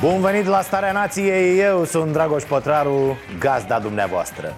[0.00, 4.54] Bun venit la Starea Nației, eu sunt Dragoș Pătraru, gazda dumneavoastră.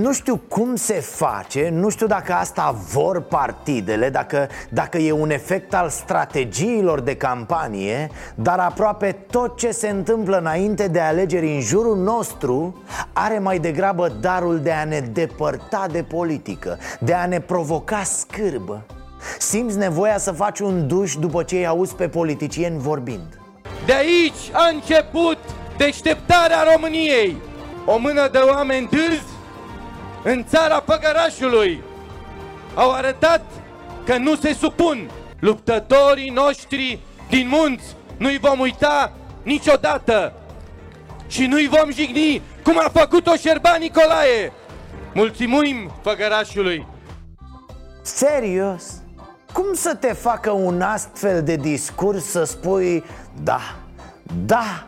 [0.00, 5.30] Nu știu cum se face, nu știu dacă asta vor partidele, dacă, dacă e un
[5.30, 11.60] efect al strategiilor de campanie Dar aproape tot ce se întâmplă înainte de alegeri în
[11.60, 17.40] jurul nostru Are mai degrabă darul de a ne depărta de politică, de a ne
[17.40, 18.82] provoca scârbă.
[19.38, 23.38] Simți nevoia să faci un duș după ce îi auzi pe politicieni vorbind
[23.86, 25.38] De aici a început
[25.76, 27.36] deșteptarea României.
[27.84, 29.32] O mână de oameni dârzi
[30.22, 31.82] în țara păgărașului
[32.74, 33.44] Au arătat
[34.04, 35.10] că nu se supun.
[35.38, 37.84] Luptătorii noștri din munți
[38.16, 40.32] Nu-i vom uita niciodată
[41.26, 44.52] Și nu-i vom jigni cum a făcut-o Șerban Nicolae.
[45.14, 46.86] Mulțumim făgărașului
[48.02, 49.03] Serios?
[49.54, 53.04] Cum să te facă un astfel de discurs să spui
[53.42, 53.60] Da,
[54.46, 54.86] da,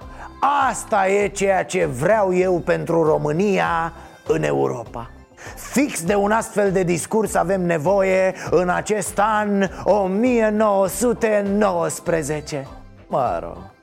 [0.69, 3.93] asta e ceea ce vreau eu pentru România
[4.27, 5.11] în Europa.
[5.57, 12.67] Fix de un astfel de discurs avem nevoie în acest an 1919
[13.07, 13.76] Mă rog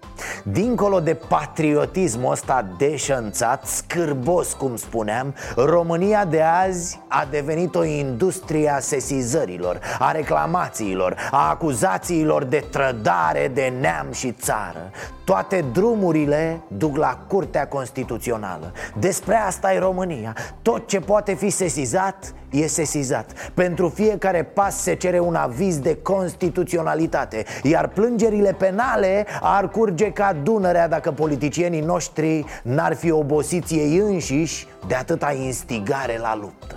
[0.44, 8.70] Dincolo de patriotismul ăsta deșănțat, scârbos cum spuneam România de azi a devenit o industrie
[8.70, 14.92] a sesizărilor, a reclamațiilor, a acuzațiilor de trădare de neam și țară.
[15.26, 18.72] Toate drumurile duc la Curtea Constituțională.
[19.00, 20.36] Despre asta e România.
[20.62, 23.52] Tot ce poate fi sesizat e sesizat.
[23.54, 30.36] Pentru fiecare pas se cere un aviz de constituționalitate Iar plângerile penale ar curge ca
[30.44, 36.76] Dunărea dacă politicienii noștri n-ar fi obosiți ei înșiși de atâta instigare la luptă.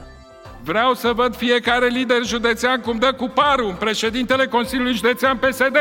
[0.62, 5.76] Vreau să văd fiecare lider județean cum dă cu parul în președintele Consiliului Județean PSD,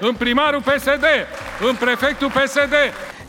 [0.00, 1.04] în primarul PSD,
[1.68, 2.74] în prefectul PSD,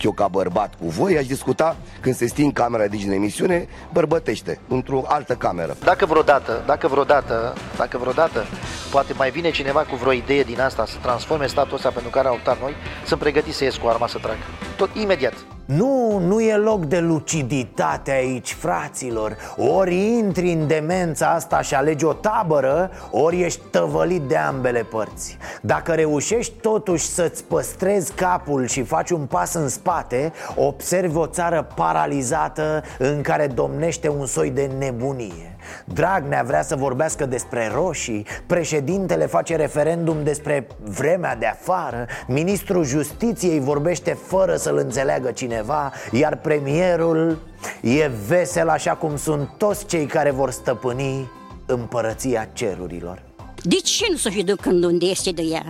[0.03, 4.59] eu ca bărbat cu voi aș discuta când se sting camera de în emisiune, bărbătește,
[4.67, 5.75] într-o altă cameră.
[5.83, 8.45] Dacă vreodată, dacă vreodată, dacă vreodată,
[8.91, 12.27] poate mai vine cineva cu vreo idee din asta să transforme statul ăsta pentru care
[12.27, 12.73] au optat noi,
[13.05, 14.37] sunt pregătiți să ies cu arma să trag.
[14.75, 15.33] Tot imediat.
[15.67, 19.37] Nu, nu e loc de luciditate aici, fraților.
[19.57, 25.37] Ori intri în demența asta și alegi o tabără Ori ești tăvălit de ambele părți.
[25.61, 31.67] Dacă reușești totuși să-ți păstrezi capul și faci un pas în spate Observi o țară
[31.75, 39.25] paralizată în care domnește un soi de nebunie Dragnea vrea să vorbească despre roșii Președintele
[39.25, 47.41] face referendum despre vremea de afară Ministrul Justiției vorbește fără să-l înțeleagă cineva Iar premierul
[47.81, 51.31] e vesel așa cum sunt toți cei care vor stăpâni
[51.65, 53.21] împărăția cerurilor
[53.61, 55.65] De ce nu să fi când unde este de ea?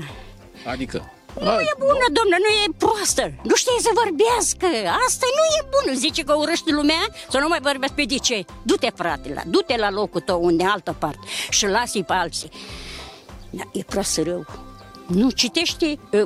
[0.72, 1.12] Adică?
[1.40, 3.24] Nu e bună, domnule, nu e proastă.
[3.50, 4.68] Nu știe să vorbească.
[5.08, 5.98] Asta nu e bună.
[5.98, 7.96] Zice că urăște lumea să nu mai vorbească.
[7.96, 8.46] Pe de ce?
[8.62, 12.50] Du-te, frate, la, du-te la locul tău unde altă parte Și lasă-i pe alții.
[13.50, 14.46] Da, E proastă rău
[15.08, 16.26] Nu citește, ă,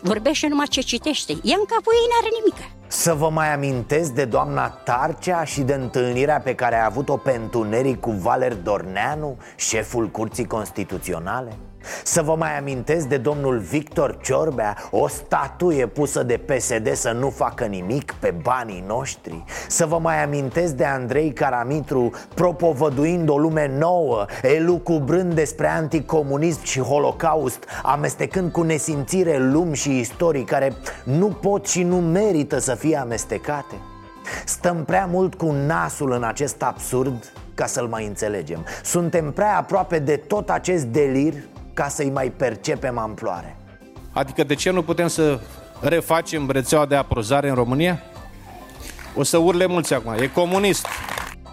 [0.00, 1.32] vorbește numai ce citește.
[1.32, 5.74] Ea în capul ei n-are nimic să vă mai amintesc de doamna Tarcea și de
[5.74, 11.56] întâlnirea pe care a avut-o pe întuneric cu Valer Dorneanu, șeful Curții Constituționale?
[12.04, 17.30] Să vă mai amintesc de domnul Victor Ciorbea O statuie pusă de PSD să nu
[17.30, 19.44] facă nimic pe banii noștri.
[19.68, 26.80] Să vă mai amintesc de Andrei Caramitru Propovăduind o lume nouă Elucubrând despre anticomunism și
[26.80, 30.72] holocaust Amestecând cu nesimțire lumi și istorii Care
[31.04, 33.74] nu pot și nu merită să fie amestecate.
[34.44, 38.64] Stăm prea mult cu nasul în acest absurd ca să-l mai înțelegem.
[38.82, 41.34] Suntem prea aproape de tot acest delir
[41.74, 43.56] ca să-i mai percepem amploare.
[44.12, 45.40] Adică de ce nu putem să
[45.80, 48.02] refacem rețeaua de aprozare în România?
[49.14, 50.86] O să urle mulți acum, e comunist.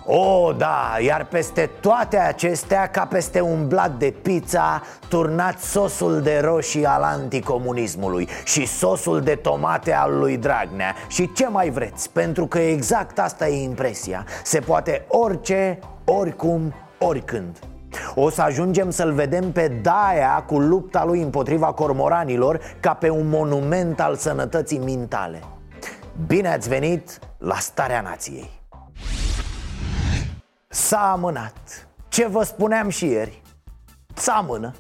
[0.10, 6.40] O, da, iar peste toate acestea, ca peste un blat de pizza, turnați sosul de
[6.44, 10.96] roșii al anticomunismului și sosul de tomate al lui Dragnea.
[11.08, 14.26] Și ce mai vreți, pentru că exact asta e impresia.
[14.44, 17.60] Se poate orice, oricum, oricând
[18.16, 23.30] o să ajungem să-l vedem pe Daia cu lupta lui împotriva cormoranilor ca pe un
[23.30, 25.44] monument al sănătății mintale.
[26.28, 28.50] Bine ați venit la Starea Nației.
[30.68, 31.88] S-a amânat.
[32.08, 33.42] Ce vă spuneam și ieri?
[34.14, 34.74] S-amână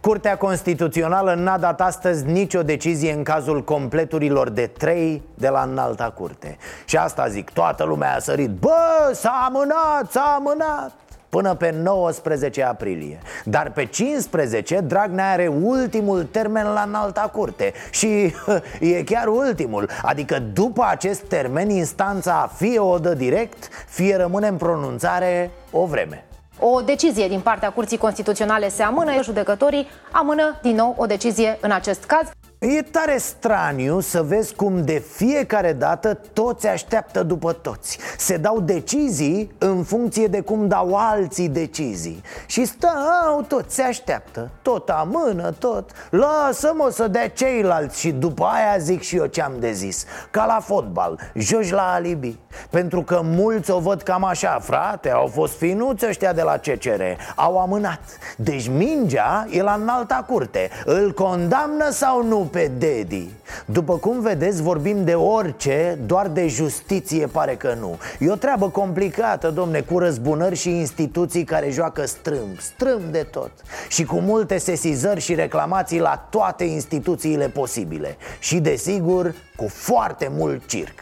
[0.00, 6.10] Curtea Constituțională n-a dat astăzi nicio decizie în cazul completurilor de trei de la înalta
[6.10, 6.56] curte.
[6.84, 8.50] Și asta zic, toată lumea a sărit.
[8.50, 10.92] Bă, s-a amânat, s-a amânat
[11.36, 13.18] până pe 19 aprilie.
[13.44, 17.72] Dar pe 15 Dragnea are ultimul termen la înalta curte.
[17.90, 18.34] Și
[18.94, 19.88] e chiar ultimul.
[20.02, 26.24] Adică după acest termen instanța fie o dă direct Fie rămâne în pronunțare o vreme.
[26.58, 31.70] O decizie din partea Curții Constituționale se amână, judecătorii amână din nou o decizie în
[31.70, 32.30] acest caz.
[32.62, 37.98] E tare straniu să vezi cum de fiecare dată toți așteaptă după toți.
[38.16, 42.22] Se dau decizii în funcție de cum dau alții decizii.
[42.46, 44.50] Și stau toți, se așteaptă.
[44.62, 45.90] Tot amână, tot.
[46.10, 50.04] Lasă-mă să dea ceilalți și după aia zic și eu ce am de zis.
[50.30, 52.38] Ca la fotbal, joci la alibi.
[52.70, 57.02] Pentru că mulți o văd cam așa, frate Au fost finuți ăștia de la CCR
[57.34, 58.00] Au amânat.
[58.36, 60.70] Deci mingea e la înalta curte.
[60.84, 63.30] Îl condamnă sau nu pe Dedi.
[63.66, 67.98] După cum vedeți, vorbim de orice, doar de justiție pare că nu.
[68.18, 73.50] E o treabă complicată, domne, cu răzbunări și instituții care joacă strâmb, strâmb de tot.
[73.88, 78.16] Și cu multe sesizări și reclamații la toate instituțiile posibile.
[78.38, 80.98] Și, desigur, cu foarte mult circ.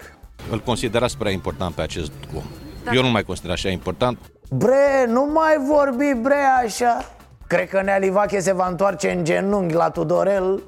[0.51, 2.43] Îl considerați prea important pe acest om?
[2.85, 2.91] Da.
[2.95, 4.19] Eu nu mai consider așa important.
[4.51, 7.05] Bre, nu mai vorbi bre așa.
[7.47, 10.63] Cred că Nealivache se va întoarce în genunchi la Tudorel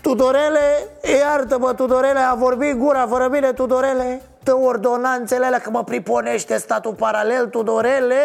[0.00, 0.88] Tudorele,
[1.20, 4.22] iartă-mă Tudorele, a vorbit gura fără mine Tudorele.
[4.42, 8.16] Dă ordonanțele alea că mă priponește statul paralel Tudorele.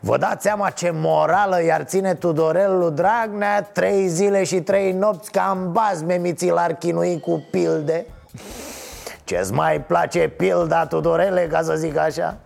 [0.00, 5.30] Vă dați seama ce morală i-ar ține Tudorel lui Dragnea Trei zile și trei nopți
[5.30, 8.06] ca în bazme miții l-ar chinui cu pilde.
[9.24, 12.36] Ce-ți mai place pilda Tudorele, ca să zic așa?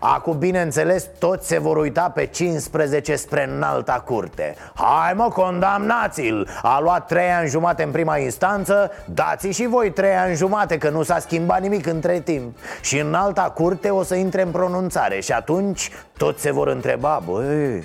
[0.00, 6.48] Acum, bineînțeles, toți se vor uita pe 15 spre înalta curte Hai mă, condamnați-l!
[6.62, 10.90] A luat trei ani jumate în prima instanță Dați și voi trei ani jumate, că
[10.90, 15.20] nu s-a schimbat nimic între timp Și în alta curte o să intre în pronunțare
[15.20, 17.84] Și atunci toți se vor întreba Băi,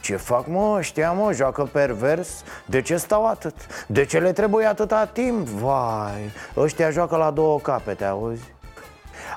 [0.00, 2.42] ce fac mă ăștia mă, joacă pervers?
[2.66, 3.54] De ce stau atât?
[3.86, 5.46] De ce le trebuie atâta timp?
[5.46, 8.53] Vai, ăștia joacă la două capete, auzi?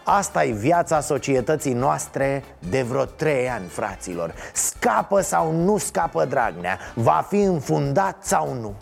[0.03, 6.79] Asta e viața societății noastre de vreo trei ani, fraților Scapă sau nu scapă Dragnea?
[6.93, 8.75] Va fi înfundat sau nu?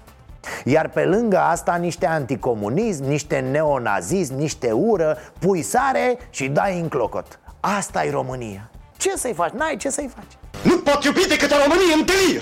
[0.64, 6.88] Iar pe lângă asta niște anticomunism, niște neonazism, niște ură Pui sare și dai în
[6.88, 9.52] clocot asta e România Ce să-i faci?
[9.52, 12.42] N-ai ce să-i faci Nu pot iubi decât o Românie în delir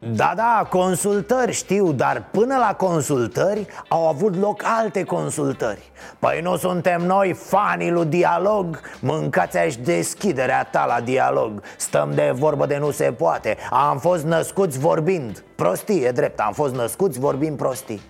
[0.00, 5.90] Da, da, consultări știu, dar până la consultări au avut loc alte consultări.
[6.18, 8.80] Păi nu suntem noi fanii lui dialog?
[9.00, 11.62] Mâncați-aș deschiderea ta la dialog.
[11.76, 13.56] Stăm de vorbă de nu se poate.
[13.70, 18.00] Am fost născuți vorbind Prostii, e drept, am fost născuți vorbind prostii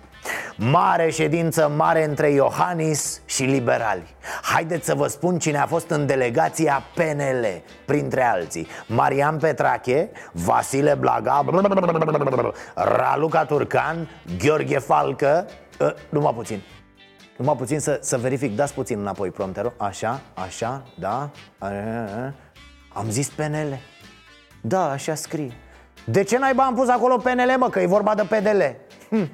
[0.55, 4.15] Mare ședință mare între Iohannis și liberali.
[4.41, 7.45] Haideți să vă spun cine a fost în delegația PNL
[7.85, 8.67] Printre alții.
[8.87, 11.45] Marian Petrache, Vasile Blaga
[12.75, 15.45] Raluca Turcan, Gheorghe Falcă.
[15.79, 16.61] Uh, Numai puțin.
[17.37, 21.29] Numai puțin să, să verific, dați puțin înapoi prompterul Așa, așa, da.
[22.93, 23.79] Am zis PNL
[24.61, 25.51] Da, așa scrie.
[26.05, 28.61] De ce n-ai am pus acolo PNL, mă, că e vorba de PDL?
[29.09, 29.29] Hm.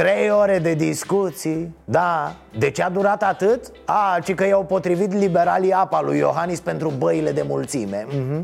[0.00, 3.72] Trei ore de discuții, da De ce a durat atât?
[3.84, 8.42] A, ci că i-au potrivit liberalii apa lui Iohannis pentru băile de mulțime uh-huh.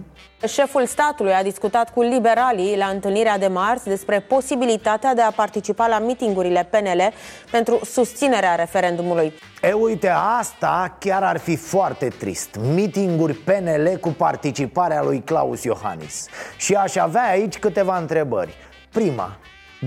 [0.48, 5.86] Șeful statului a discutat cu liberalii la întâlnirea de marți despre posibilitatea de a participa
[5.86, 7.12] la mitingurile PNL
[7.50, 9.32] pentru susținerea referendumului.
[9.62, 16.26] E, uite, asta chiar ar fi foarte trist Mitinguri PNL cu participarea lui Claus Iohannis
[16.56, 18.54] Și aș avea aici câteva întrebări
[18.92, 19.36] Prima,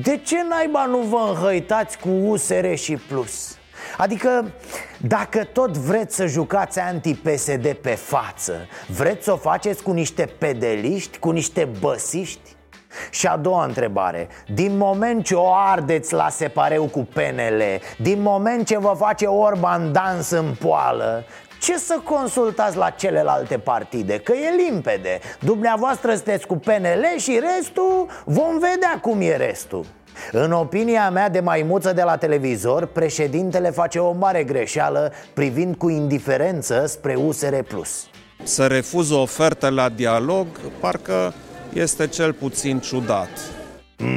[0.03, 3.57] de ce naiba nu vă înhăitați cu USR și Plus?
[3.97, 4.51] Adică,
[4.97, 11.19] dacă tot vreți să jucați anti-PSD pe față Vreți să o faceți cu niște pedeliști,
[11.19, 12.57] cu niște băsiști?
[13.09, 17.61] Și a doua întrebare Din moment ce o ardeți la separeu cu PNL
[17.97, 21.25] Din moment ce vă face Orban dans în poală
[21.59, 24.19] ce să consultați la celelalte partide?
[24.19, 29.85] Că e limpede Dumneavoastră sunteți cu PNL și restul vom vedea cum e restul
[30.31, 35.89] în opinia mea de maimuță de la televizor, președintele face o mare greșeală privind cu
[35.89, 37.55] indiferență spre USR+.
[38.43, 40.47] Să refuză o ofertă la dialog,
[40.79, 41.33] parcă
[41.73, 43.29] este cel puțin ciudat.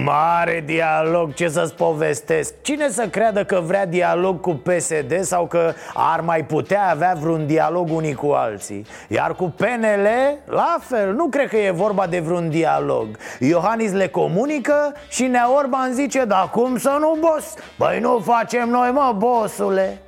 [0.04, 5.72] Mare dialog, ce să-ți povestesc Cine să creadă că vrea dialog cu PSD Sau că
[5.94, 8.86] ar mai putea avea vreun dialog unii cu alții?
[9.08, 10.08] Iar cu PNL,
[10.44, 13.06] la fel, nu cred că e vorba de vreun dialog.
[13.38, 17.54] Iohannis le comunică și Nea Orban zice Da cum să nu, boss?
[17.78, 20.01] Băi nu facem noi, mă, bossule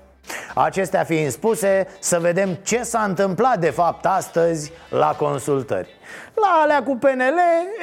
[0.54, 5.88] Acestea fiind spuse, să vedem ce s-a întâmplat de fapt astăzi la consultări.
[6.34, 7.38] La alea cu PNL,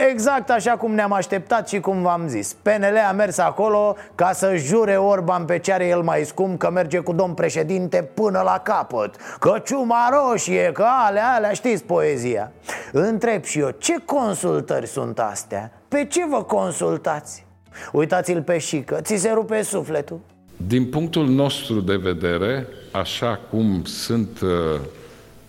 [0.10, 2.54] exact așa cum ne-am așteptat și cum v-am zis.
[2.54, 6.70] PNL a mers acolo ca să jure Orban pe ce are el mai scump Că
[6.70, 9.16] merge cu domn președinte până la capăt.
[9.40, 12.52] Că ciuma roșie, că alea, alea, știți poezia.
[12.92, 15.72] Întreb și eu, ce consultări sunt astea?
[15.88, 17.46] Pe ce vă consultați?
[17.92, 20.20] Uitați-l pe șică, ți se rupe sufletul
[20.68, 24.80] Din punctul nostru de vedere, așa cum sunt uh,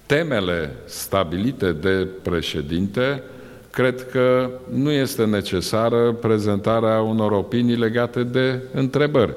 [0.07, 3.23] temele stabilite de președinte,
[3.71, 9.35] cred că nu este necesară prezentarea unor opinii legate de întrebări.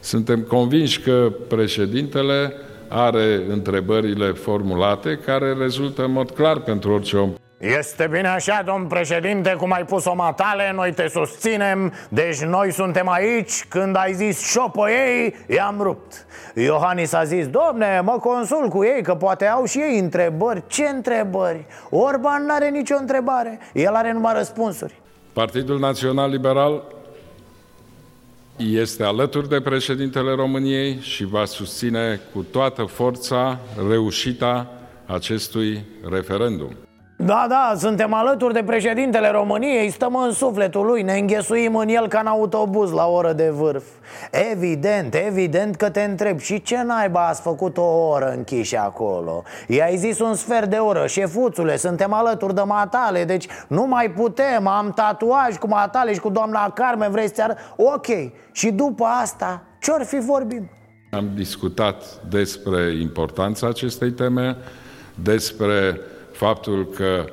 [0.00, 2.52] Suntem convinși că președintele
[2.88, 7.32] are întrebările formulate care rezultă în mod clar pentru orice om.
[7.58, 11.92] Este bine așa, domn președinte, cum ai pus-o matale, noi te susținem.
[12.08, 16.26] Deci noi suntem aici, când ai zis șopă ei, i-am rupt.
[16.54, 20.62] Iohannis a zis, domne, mă consul cu ei, că poate au și ei întrebări.
[20.66, 21.66] Ce întrebări?
[21.90, 25.00] Orban n-are nicio întrebare, el are numai răspunsuri.
[25.32, 26.82] Partidul Național Liberal
[28.56, 34.66] este alături de președintele României și va susține cu toată forța reușita
[35.06, 36.87] acestui referendum.
[37.20, 42.08] Da, da, suntem alături de președintele României Stăm în sufletul lui, ne înghesuim în el
[42.08, 43.84] ca în autobuz la oră de vârf
[44.52, 49.42] Evident, evident că te întreb Și ce naiba ați făcut o oră închiși acolo?
[49.66, 54.66] I-ai zis un sfert de oră Șefuțule, suntem alături de matale Deci nu mai putem,
[54.66, 58.06] am tatuaj cu matale și cu doamna Carmen Vreți să Ok,
[58.52, 60.70] și după asta, ce-or fi vorbim?
[61.10, 64.56] Am discutat despre importanța acestei teme,
[65.14, 66.00] despre
[66.38, 67.24] faptul că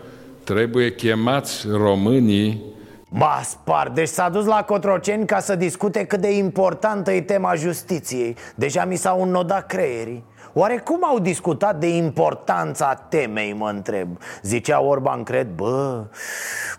[0.43, 2.63] trebuie chemați românii.
[3.09, 7.55] Ba, spar, deci s-a dus la Cotroceni ca să discute cât de importantă e tema
[7.55, 8.35] justiției.
[8.55, 10.23] Deja mi s-au înnodat creierii.
[10.53, 14.07] Oare cum au discutat de importanța temei, mă întreb?
[14.41, 16.03] Zicea Orban, cred, bă,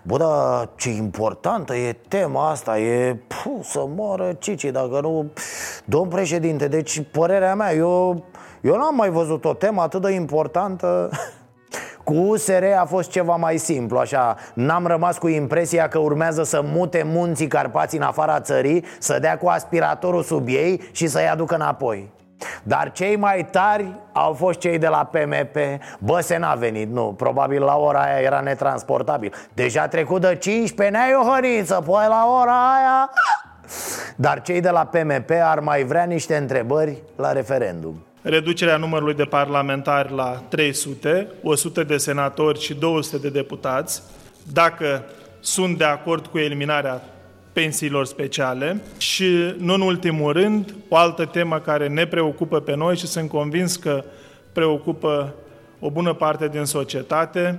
[0.02, 2.78] bă, dar ce importantă e tema asta.
[2.78, 5.26] E, puh, să moară Cici, dacă nu,
[5.84, 8.24] domn președinte Deci, părerea mea, eu,
[8.60, 11.10] eu n-am mai văzut o temă atât de importantă
[12.06, 14.36] cu USR a fost ceva mai simplu, așa.
[14.54, 19.38] N-am rămas cu impresia că urmează să mute munții Carpați în afara țării Să dea
[19.38, 22.10] cu aspiratorul sub ei și să-i aducă înapoi.
[22.62, 25.56] Dar cei mai tari au fost cei de la PMP
[25.98, 29.32] Bă, n-a venit, nu, probabil la ora aia era netransportabil.
[29.54, 33.10] Deja a trecut de 15, n-ai o hăriță, păi la ora aia.
[34.16, 39.24] Dar cei de la PMP ar mai vrea niște întrebări la referendum reducerea numărului de
[39.24, 44.02] parlamentari la 300, 100 de senatori și 200 de deputați,
[44.52, 45.04] dacă
[45.40, 47.02] sunt de acord cu eliminarea
[47.52, 52.96] pensiilor speciale și, nu în ultimul rând, o altă temă care ne preocupă pe noi
[52.96, 54.04] și sunt convins că
[54.52, 55.34] preocupă
[55.78, 57.58] o bună parte din societate,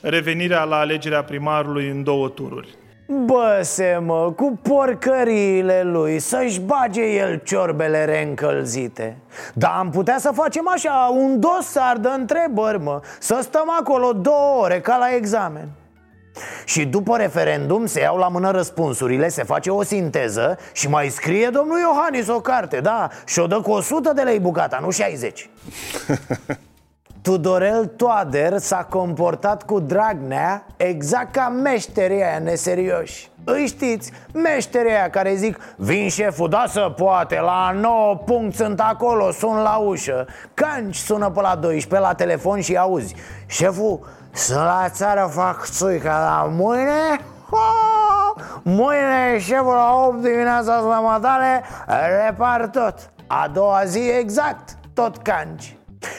[0.00, 2.68] revenirea la alegerea primarului în două tururi.
[3.08, 9.16] Bă, se mă, cu porcăriile lui Să-și bage el ciorbele reîncălzite.
[9.54, 14.62] Dar am putea să facem așa Un dosar de întrebări, mă Să stăm acolo două
[14.62, 15.68] ore ca la examen.
[16.64, 21.48] Și după referendum se iau la mână răspunsurile, se face o sinteză și mai scrie
[21.48, 25.50] domnul Iohannis o carte, da, și o dă cu 100 de lei bucata, nu 60
[27.26, 33.30] Tudorel Toader s-a comportat cu Dragnea exact ca meșterii aia neserioși.
[33.44, 38.80] Îi știți, meșterii aia care zic Vin șeful, da să poate, la 9 punct sunt
[38.80, 40.26] acolo, sun la ușă.
[40.54, 43.14] Canci sună pe la 12 la telefon și auzi
[43.46, 44.00] Șeful,
[44.32, 47.20] sunt la țară, fac țuica, dar mâine...
[47.50, 48.34] Ha!
[48.62, 51.62] Mâine șeful la 8 dimineața la matale
[52.24, 53.10] repar tot.
[53.26, 55.76] A doua zi exact, tot canci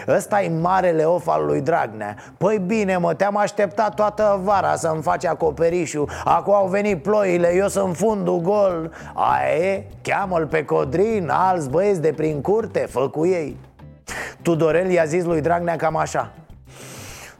[0.08, 2.16] Ăsta e marele of al lui Dragnea.
[2.38, 6.10] Păi bine mă, te-am așteptat toată vara să-mi faci acoperișul.
[6.24, 8.92] Acum au venit ploile, eu sunt fundul gol.
[9.14, 13.58] Aia e, cheamă-l pe Codrin, alți băieți de prin curte, fă cu ei.
[14.42, 16.32] Tudorel i-a zis lui Dragnea cam așa.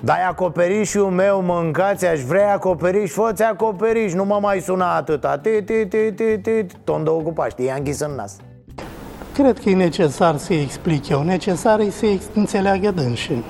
[0.02, 5.38] Dai acoperișul meu, mâncați, aș vrea acoperiș, fă acoperiș, nu mă mai suna atâta.
[5.38, 8.36] Ti, ti, ti, ti, ti, tondă ocupat, știi, i-a închis în nas
[9.38, 13.44] Cred că e necesar să-i explic eu, necesar e să-i înțeleagă dânsii.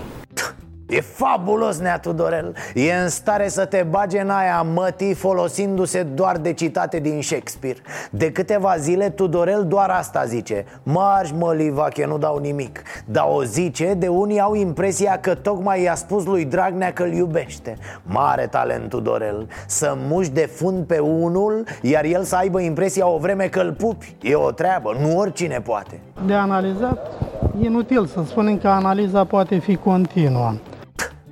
[0.90, 2.56] E fabulos, Nea Tudorel.
[2.74, 7.78] E în stare să te bage în aia mătii folosindu-se doar de citate din Shakespeare.
[8.10, 10.66] De câteva zile Tudorel doar asta zice.
[10.84, 12.82] Marș mă, Livache, nu dau nimic.
[13.06, 17.78] Dar o zice de unii au impresia că tocmai i-a spus lui Dragnea că-l iubește.
[18.04, 19.48] Mare talent Tudorel.
[19.66, 24.16] Să muși de fund pe unul Iar el să aibă impresia o vreme că-l pupi.
[24.22, 26.00] E o treabă, nu oricine poate.
[26.26, 27.12] De analizat,
[27.60, 30.54] inutil să spunem că analiza poate fi continuă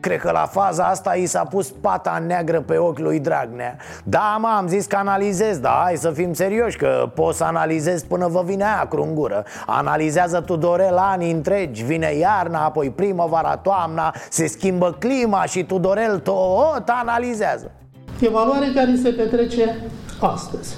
[0.05, 3.77] Cred că la faza asta i s-a pus pata neagră pe ochi lui Dragnea.
[4.03, 8.05] Da, mă, am zis că analizez, da, hai să fim serioși Că poți să analizezi
[8.05, 9.43] până vă vine acru în gură.
[9.65, 16.83] Analizează Tudorel ani întregi Vine iarna, apoi primăvara, toamna Se schimbă clima și Tudorel tot
[16.85, 17.71] analizează.
[18.19, 19.75] Evaluare care se petrece
[20.19, 20.77] astăzi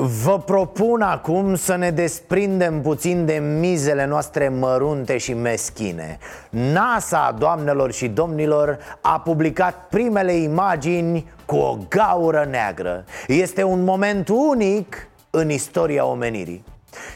[0.00, 6.18] Vă propun acum să ne desprindem puțin de mizele noastre mărunte și meschine
[6.50, 14.28] NASA, doamnelor și domnilor, a publicat primele imagini cu o gaură neagră Este un moment
[14.28, 16.64] unic în istoria omenirii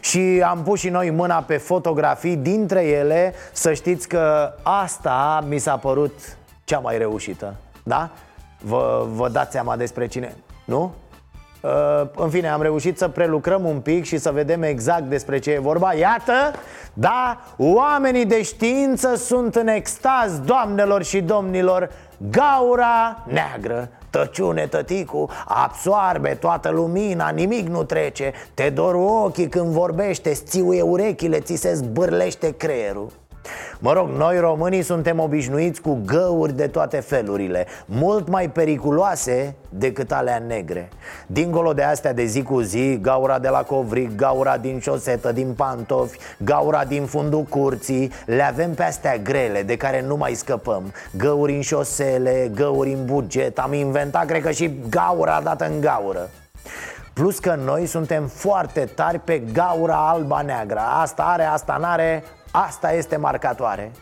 [0.01, 5.59] și am pus și noi mâna pe fotografii dintre ele Să știți că asta mi
[5.59, 8.11] s-a părut cea mai reușită Da?
[8.61, 10.35] Vă, vă dați seama despre cine?
[10.65, 10.93] Nu?
[11.63, 11.71] Uh,
[12.17, 15.59] în fine, am reușit să prelucrăm un pic și să vedem exact despre ce e
[15.59, 15.95] vorba.
[15.95, 16.33] Iată,
[16.93, 21.91] da, oamenii de știință sunt în extaz, doamnelor și domnilor.
[22.31, 28.33] Gaura neagră Tăciune, tăticu, absoarbe toată lumina, nimic nu trece.
[28.55, 33.22] Te dor ochii când vorbește, țiuie urechile, ți se zbârlește creierul
[33.79, 40.13] Mă rog, noi românii suntem obișnuiți cu găuri de toate felurile Mult mai periculoase decât
[40.13, 40.89] alea negre.
[41.27, 45.53] Dincolo de astea de zi cu zi Gaura de la covric, gaura din șosetă, din
[45.57, 50.93] pantofi Gaura din fundul curții Le avem pe astea grele de care nu mai scăpăm.
[51.17, 56.29] Găuri în șosele, găuri în buget Am inventat, cred că și gaura dată în gaură.
[57.13, 63.17] Plus că noi suntem foarte tari pe gaura alba-neagră Asta are, asta n-are, Asta este
[63.17, 63.93] marcatoare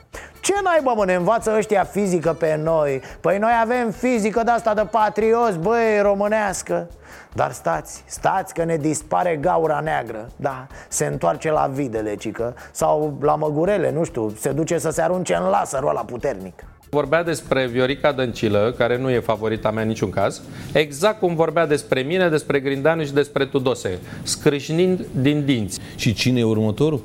[0.40, 3.00] ce naiba mă, ne învață ăștia fizică pe noi?
[3.20, 6.88] Păi noi avem fizică de asta de patrioți, băi, românească
[7.32, 13.18] Dar stați, stați că ne dispare gaura neagră Da, se întoarce la videle, cică Sau
[13.20, 17.66] la măgurele, nu știu, se duce să se arunce în laserul ăla puternic Vorbea despre
[17.66, 22.28] Viorica Dăncilă, care nu e favorita mea în niciun caz, exact cum vorbea despre mine,
[22.28, 25.80] despre Grindeanu și despre Tudose, scrâșnind din dinți.
[25.96, 27.02] Și cine e următorul?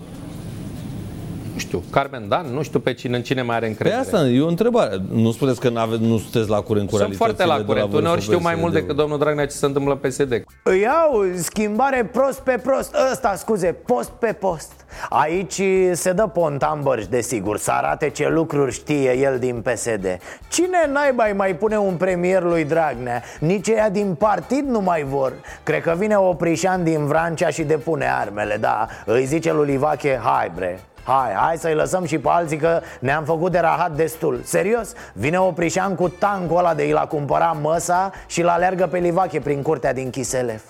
[1.56, 3.96] Nu știu, Carmen Dan, nu știu pe cine, în cine mai are încredere.
[3.96, 5.02] Pe asta e o întrebare.
[5.12, 7.92] Nu spuneți că n-ave, nu sunteți la curent cu Sunt foarte la curent.
[7.92, 10.44] La Uneori știu mai mult decât domnul Dragnea ce se întâmplă în PSD.
[10.64, 12.96] Îi au schimbare prost pe prost.
[13.12, 14.72] Ăsta, scuze, post pe post.
[15.10, 21.24] Aici se dă pontambărși, desigur, să arate ce lucruri știe el din PSD Cine naiba
[21.36, 23.24] mai pune un premier lui Dragnea?
[23.40, 28.06] Nici ea din partid nu mai vor Cred că vine Oprișan din Vrancea și depune
[28.20, 32.58] armele, da Îi zice lui Livache, hai bre, Hai, hai să-i lăsăm și pe alții
[32.58, 34.40] că ne-am făcut de rahat destul.
[34.44, 38.98] Serios, vine Oprișan cu tancul ăla de i l-a cumpărat măsa și l alergă pe
[38.98, 40.62] Livache prin curtea din Chiselef.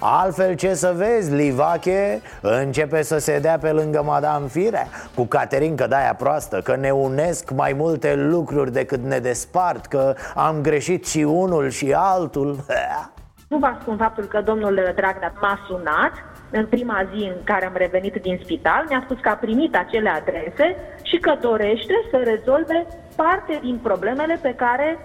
[0.00, 5.86] Altfel ce să vezi, Livache începe să se dea pe lângă Madame Firea Cu Caterinca
[5.86, 11.18] de-aia proastă Că ne unesc mai multe lucruri decât ne despart Că am greșit și
[11.22, 12.56] unul și altul.
[13.48, 16.12] Nu vă spun faptul că domnul Dragnea m-a sunat
[16.52, 20.08] în prima zi în care am revenit din spital, mi-a spus că a primit acele
[20.08, 22.86] adrese și că dorește să rezolve
[23.16, 24.98] parte din problemele pe care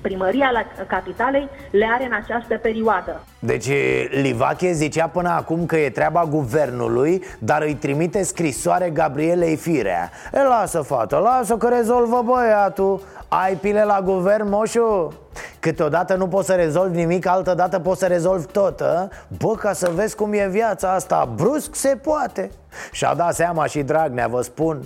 [0.00, 3.20] primăria la capitalei le are în această perioadă.
[3.38, 3.68] Deci
[4.10, 10.42] Livache zicea până acum că e treaba guvernului, dar îi trimite scrisoare Gabrielei Firea E,
[10.42, 15.12] lasă fată, lasă că rezolvă băiatul ai pile la guvern, moșu?
[15.60, 19.08] Câteodată nu poți să rezolvi nimic, altădată poți să rezolvi tot a?
[19.38, 22.50] Bă, ca să vezi cum e viața asta, brusc se poate
[22.92, 24.82] Și-a dat seama și Dragnea, vă spun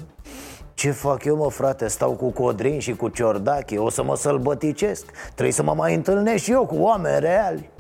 [0.75, 1.89] ce fac eu, mă, frate?
[1.89, 3.79] Stau cu Codrin și cu Ciordache?
[3.79, 5.05] O să mă sălbăticesc?
[5.33, 7.71] Trebuie să mă mai întâlnesc și eu cu oameni reali.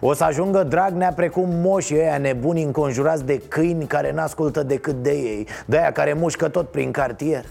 [0.00, 5.10] O să ajungă Dragnea precum moșii ăia nebuni înconjurați de câini care n-ascultă decât de
[5.10, 7.44] ei De aia care mușcă tot prin cartier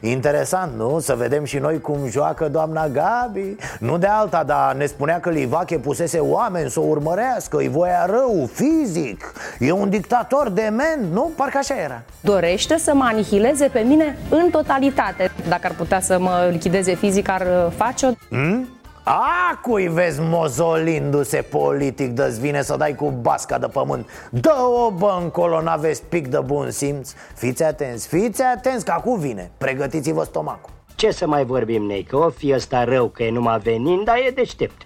[0.00, 0.98] Interesant, nu?
[0.98, 5.30] Să vedem și noi cum joacă doamna Gabi Nu de alta, dar ne spunea că
[5.30, 11.30] Livache pusese oameni să o urmărească Îi voia rău, fizic E un dictator dement, nu?
[11.36, 16.18] Parcă așa era Dorește să mă anihileze pe mine în totalitate Dacă ar putea să
[16.18, 18.68] mă lichideze fizic, ar face-o hmm?
[19.04, 24.08] A, cui vezi mozolindu-se politic Dă-ți vine să dai cu basca de pământ.
[24.30, 27.12] Dă-o bă încolo, n-aveți pic de bun simț.
[27.34, 29.50] Fiți atenți, fiți atenți, că acum vine.
[29.58, 30.72] Pregătiți-vă stomacul.
[30.94, 34.16] Ce să mai vorbim, nei, că o fi ăsta rău, că e numai venin, dar
[34.16, 34.82] e deștept.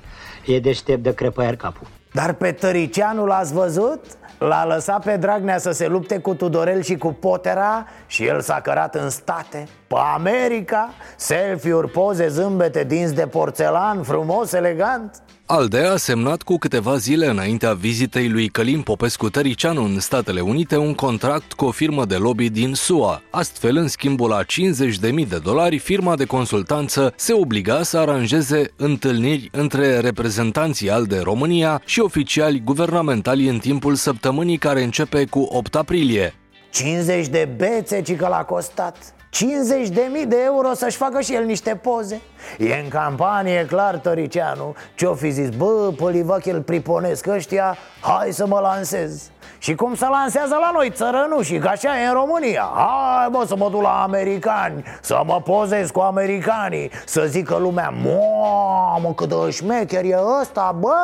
[0.47, 1.87] E deștept de crăpăiar capul.
[2.13, 4.01] Dar pe Tăricianu l-ați văzut?
[4.39, 8.61] L-a lăsat pe Dragnea să se lupte cu Tudorel și cu Potera Și el s-a
[8.61, 15.97] cărat în state Pe America Selfie-uri, poze, zâmbete, dinți de porțelan Frumos, elegant ALDE a
[15.97, 21.53] semnat cu câteva zile înaintea vizitei lui Călin Popescu Tăricianu în Statele Unite un contract
[21.53, 23.23] cu o firmă de lobby din SUA.
[23.31, 29.49] Astfel, în schimbul la 50.000 de dolari, firma de consultanță se obliga să aranjeze întâlniri
[29.53, 36.35] între reprezentanții ALDE România și oficiali guvernamentali în timpul săptămânii care începe cu 8 aprilie.
[36.71, 41.35] 50 de bețe ci că l-a costat 50 de mii de euro să-și facă și
[41.35, 42.21] el niște poze.
[42.59, 44.75] E în campanie, clar, Tăricianu.
[44.95, 50.07] Ce-o fi zis, bă, Polivac, îl priponesc ăștia Hai să mă lansez și cum se
[50.09, 52.71] lansează la noi țărănușii, că așa e în România.
[52.75, 57.95] Hai bă să mă duc la americani, să mă pozez cu americanii Să zică lumea,
[58.05, 60.95] mamă cât de șmecher e ăsta, bă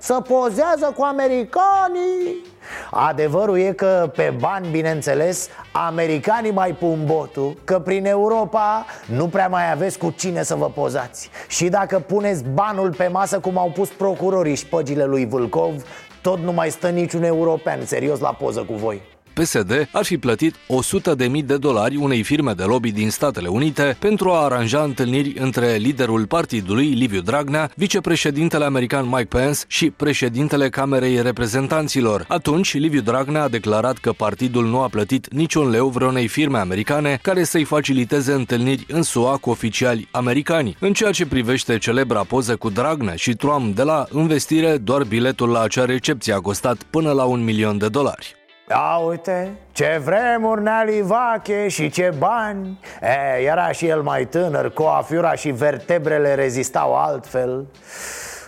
[0.00, 2.48] Să pozează cu americanii.
[2.90, 9.48] Adevărul e că pe bani, bineînțeles, americanii mai pun botul Că prin Europa nu prea
[9.48, 11.30] mai aveți cu cine să vă pozați.
[11.48, 15.84] Și dacă puneți banul pe masă cum au pus procurorii șpăgile lui Vâlcov
[16.22, 19.02] tot nu mai stă niciun european serios la poză cu voi
[19.40, 24.30] PSD ar fi plătit 100.000 de dolari unei firme de lobby din Statele Unite pentru
[24.30, 31.22] a aranja întâlniri între liderul partidului, Liviu Dragnea, vicepreședintele american Mike Pence și președintele Camerei
[31.22, 32.24] Reprezentanților.
[32.28, 37.18] Atunci, Liviu Dragnea a declarat că partidul nu a plătit niciun leu vreunei firme americane
[37.22, 40.76] care să-i faciliteze întâlniri în SUA cu oficiali americani.
[40.80, 45.48] În ceea ce privește celebra poză cu Dragnea și Trump de la investire, doar biletul
[45.48, 48.38] la acea recepție a costat până la un milion de dolari.
[48.72, 52.80] A, uite, ce vremuri nealivache și ce bani.
[53.00, 57.66] E, Era și el mai tânăr, coafiura și vertebrele rezistau altfel.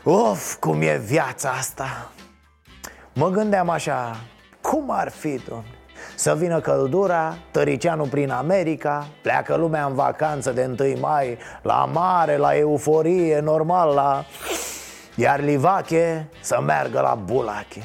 [0.05, 2.11] Of, cum e viața asta.
[3.13, 4.17] Mă gândeam așa,
[4.61, 5.65] cum ar fi, domne?
[6.15, 12.37] Să vină căldura, tăricianul prin America Pleacă lumea în vacanță de 1 mai La mare,
[12.37, 14.25] la euforie, normal, la...
[15.15, 17.83] Iar Livache să meargă la Bulache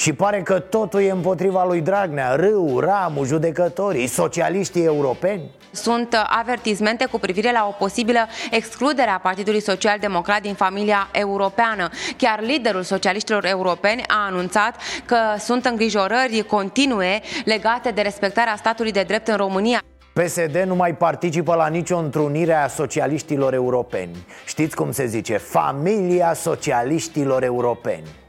[0.00, 7.06] și pare că totul e împotriva lui Dragnea Râu, Ramu, judecătorii, socialiștii europeni sunt avertizmente
[7.06, 11.88] cu privire la o posibilă excludere a Partidului Social Democrat din familia europeană.
[12.16, 19.02] Chiar liderul socialiștilor europeni a anunțat că sunt îngrijorări continue legate de respectarea statului de
[19.02, 19.82] drept în România.
[20.12, 25.36] PSD nu mai participă la nicio întrunire a socialiștilor europeni Știți cum se zice?
[25.36, 28.19] Familia socialiștilor europeni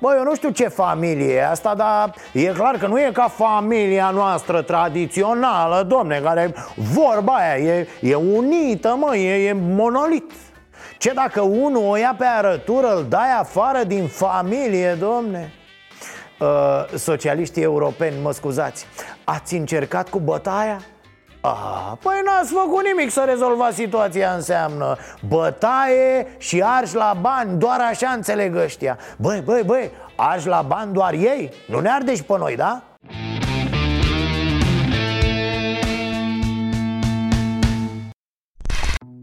[0.00, 3.28] Bă, eu nu știu ce familie e asta, dar e clar că nu e ca
[3.28, 10.32] familia noastră tradițională, domne, care vorba aia e, e unită, mă, e, e monolit
[10.98, 15.52] Ce dacă unul o ia pe arătură, îl dai afară din familie, domne?
[16.38, 18.86] Uh, socialiștii europeni, mă scuzați,
[19.24, 20.80] ați încercat cu bătaia?
[21.40, 24.96] Ah, păi n-ați făcut nimic să rezolvați situația înseamnă
[25.28, 30.92] Bătaie și arși la bani, doar așa înțeleg ăștia Băi, băi, băi, arși la bani
[30.92, 31.50] doar ei?
[31.68, 32.82] Nu ne arde și pe noi, da?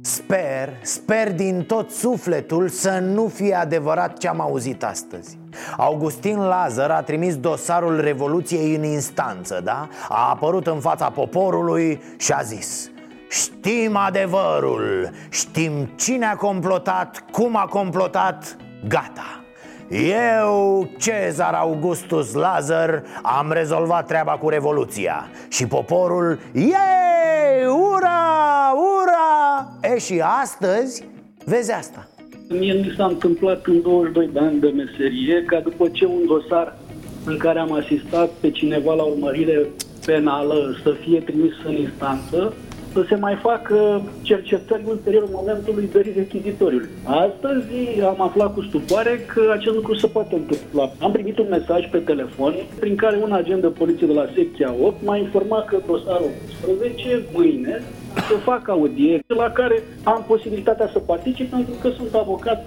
[0.02, 5.38] Sper, sper din tot sufletul să nu fie adevărat ce am auzit astăzi
[5.78, 9.88] Augustin Lazar a trimis dosarul Revoluției în instanță, da?
[10.10, 12.90] A apărut în fața poporului și a zis
[13.30, 19.40] Știm adevărul, știm cine a complotat, cum a complotat, gata.
[19.90, 29.68] Eu, Cezar Augustus Lazar, am rezolvat treaba cu Revoluția Și poporul, ei, ura, ura!
[29.82, 31.04] E și astăzi,
[31.46, 32.08] vezi asta
[32.50, 36.78] Mie mi s-a întâmplat în 22 de ani de meserie ca după ce un dosar
[37.26, 39.70] în care am asistat pe cineva la urmărire
[40.06, 42.54] penală să fie trimis în instanță,
[42.96, 46.90] să se mai facă cercetări ulterior momentului de rechizitoriului.
[47.04, 50.92] Astăzi am aflat cu stupoare că acest lucru se poate întâmpla.
[51.00, 54.74] Am primit un mesaj pe telefon prin care un agent de poliție de la secția
[54.82, 56.30] 8 m-a informat că dosarul
[56.70, 57.82] 11 mâine
[58.14, 62.66] să fac audieri la care am posibilitatea să particip pentru că sunt avocat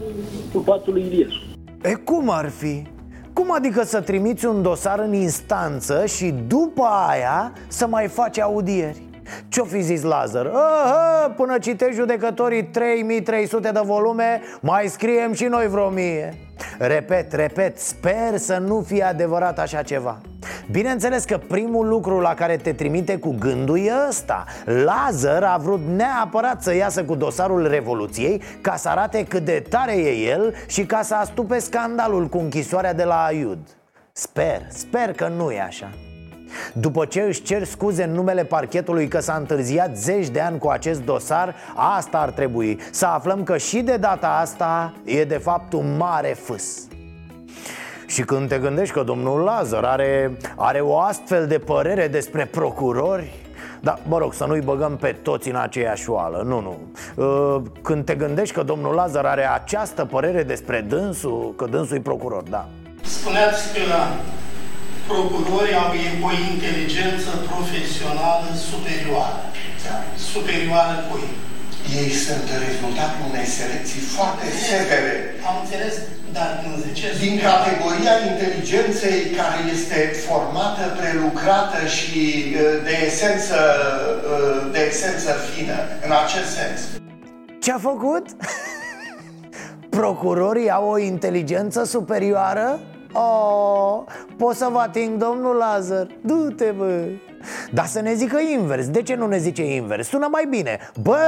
[0.52, 1.42] culpatului Iliescu.
[1.82, 2.82] E cum ar fi?
[3.32, 9.07] Cum adică să trimiți un dosar în instanță și după aia să mai faci audieri?
[9.48, 10.46] Ce-o fi zis Lazar?
[10.46, 16.34] Aha, până citești judecătorii 3300 de volume Mai scriem și noi vreo mie.
[16.78, 20.18] Repet, repet, sper să nu fie adevărat așa ceva.
[20.70, 24.44] Bineînțeles că primul lucru la care te trimite cu gândul e ăsta.
[24.64, 29.96] Lazar a vrut neapărat să iasă cu dosarul Revoluției Ca să arate cât de tare
[29.96, 33.58] e el Și ca să astupe scandalul cu închisoarea de la Aiud.
[34.12, 35.88] Sper, sper că nu e așa
[36.72, 40.68] după ce își cer scuze în numele parchetului că s-a întârziat zeci de ani cu
[40.68, 45.72] acest dosar Asta ar trebui, să aflăm că și de data asta e de fapt
[45.72, 46.86] un mare fâs.
[48.06, 53.30] Și când te gândești că domnul Lazar are, are o astfel de părere despre procurori
[53.80, 56.78] da, mă rog, să nu-i băgăm pe toți în aceeași oală, nu, nu.
[57.24, 62.00] Uh, Când te gândești că domnul Lazar are această părere despre dânsul, că dânsul e
[62.00, 62.68] procuror, da.
[63.02, 63.80] Spuneați că
[65.12, 65.90] procurorii au
[66.28, 69.42] o inteligență profesională superioară.
[70.32, 71.26] Superioară cui?
[72.00, 75.14] Ei sunt rezultatul unei selecții foarte severe.
[75.48, 75.94] Am înțeles,
[76.36, 77.18] dar când ziceți...
[77.26, 82.22] Din categoria inteligenței care este formată, prelucrată și
[82.86, 83.58] de esență,
[84.74, 86.78] de esență fină, în acest sens.
[87.64, 88.26] Ce a făcut?
[90.00, 92.80] Procurorii au o inteligență superioară?
[93.20, 94.02] Oh,
[94.36, 96.06] pot să vă ating, domnul Lazar?
[96.20, 97.08] Du-te, bă!
[97.70, 100.08] Dar să ne zică invers, de ce nu ne zice invers?
[100.08, 101.18] Sună mai bine Bă,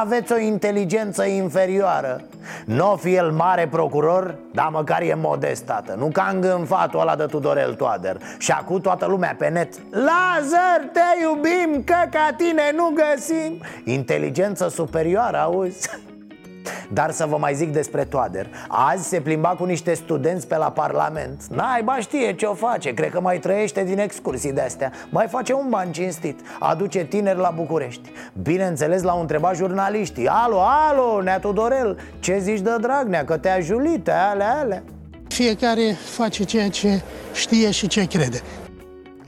[0.00, 2.20] aveți o inteligență inferioară
[2.64, 7.24] Nu fi el mare procuror, dar măcar e modest, tată Nu ca îngânfatul ăla de
[7.24, 12.92] Tudorel Toader Și acum toată lumea pe net Lazar, te iubim, că ca tine nu
[12.94, 15.88] găsim Inteligență superioară, auzi?
[16.92, 18.46] Dar să vă mai zic despre Toader.
[18.68, 21.46] Azi se plimba cu niște studenți pe la Parlament.
[21.50, 22.94] Naiba știe ce o face.
[22.94, 24.92] Cred că mai trăiește din excursii de-astea.
[25.10, 26.40] Mai face un ban cinstit.
[26.58, 28.12] Aduce tineri la București.
[28.42, 30.28] Bineînțeles l-au întrebat jurnaliștii.
[30.28, 34.82] Alo, alo, Nea Tudorel Ce zici de Dragnea, că te-a julit, alea, alea
[35.28, 37.02] Fiecare face ceea ce
[37.32, 38.40] știe și ce crede.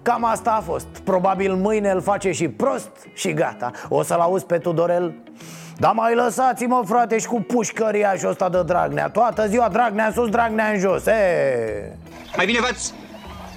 [0.02, 0.86] Cam asta a fost.
[1.04, 3.70] Probabil mâine îl face și prost și gata.
[3.88, 5.14] O să-l auzi pe Tudorel
[5.78, 9.08] dar mai lăsați-mă, frate, și cu pușcăria și ăsta de Dragnea.
[9.08, 11.98] Toată ziua Dragnea în sus, Dragnea în jos e...
[12.36, 12.92] Mai bine v-ați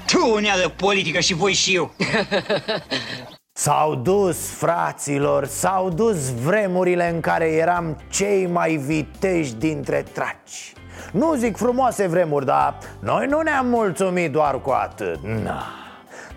[0.06, 1.91] tu de politică și voi și eu.
[3.53, 10.73] S-au dus, fraților, s-au dus vremurile în care eram cei mai viteji dintre traci.
[11.12, 15.63] Nu zic frumoase vremuri, dar noi nu ne-am mulțumit doar cu atât Na.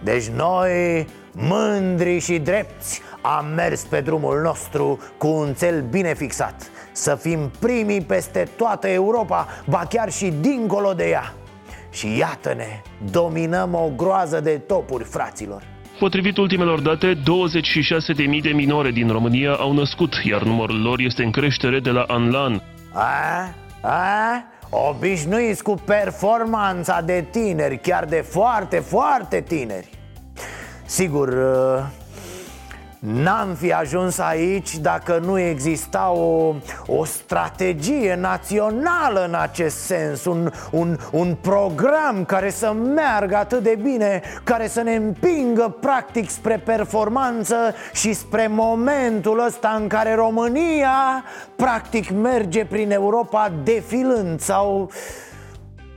[0.03, 6.71] Deci noi, mândri și drepți, am mers pe drumul nostru cu un cel bine fixat
[6.93, 11.35] Să fim primii peste toată Europa, ba chiar și dincolo de ea
[11.93, 15.63] Și iată-ne, dominăm o groază de topuri, fraților
[15.99, 17.23] Potrivit ultimelor date, 26.000
[18.43, 22.31] de minore din România au născut, iar numărul lor este în creștere de la an
[22.31, 22.61] la an.
[22.93, 23.55] A?
[23.81, 24.45] A?
[24.71, 29.89] Obișnuiți cu performanța de tineri, chiar de foarte, foarte tineri
[30.91, 31.85] Sigur, uh,
[33.01, 36.55] N-am fi ajuns aici dacă nu exista o,
[36.87, 43.79] o strategie națională în acest sens un, un, un program care să meargă atât de
[43.83, 51.25] bine Care să ne împingă practic spre performanță Și spre momentul ăsta în care România
[51.57, 54.91] practic merge prin Europa defilând Sau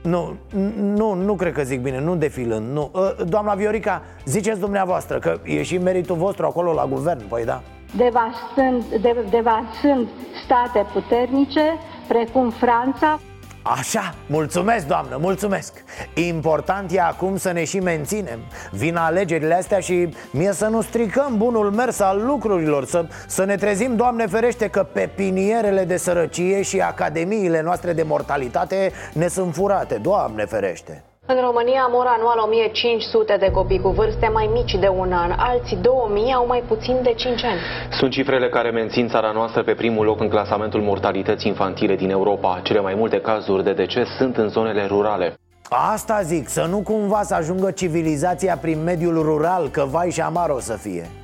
[0.04, 0.36] nu,
[0.76, 2.90] nu, nu cred că zic bine, nu defilând nu.
[2.94, 7.62] Ă, doamna Viorica, ziceți dumneavoastră că e și meritul vostru acolo la guvern, păi da
[7.96, 8.84] Devastând,
[9.30, 10.08] devastând
[10.44, 13.20] state puternice, precum Franța
[13.66, 15.72] Așa, mulțumesc doamnă, mulțumesc.
[16.14, 18.38] Important e acum să ne și menținem.
[18.70, 23.56] Vin alegerile astea și mie să nu stricăm bunul mers al lucrurilor Să, să ne
[23.56, 29.94] trezim, Doamne ferește, că pepinierele de sărăcie și academiile noastre de mortalitate ne sunt furate
[29.94, 35.12] Doamne ferește în România mor anual 1500 de copii cu vârste mai mici de un
[35.12, 37.58] an, alții 2000 au mai puțin de 5 ani.
[37.90, 42.60] Sunt cifrele care mențin țara noastră pe primul loc în clasamentul mortalității infantile din Europa.
[42.62, 45.34] Cele mai multe cazuri de deces sunt în zonele rurale.
[45.68, 50.50] Asta zic, să nu cumva să ajungă civilizația prin mediul rural, că vai și amar
[50.50, 51.10] o să fie